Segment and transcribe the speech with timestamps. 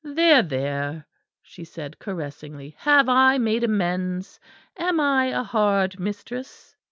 [0.03, 1.05] "There, there,"
[1.43, 4.39] she said caressingly, "have I made amends?
[4.75, 6.75] Am I a hard mistress?"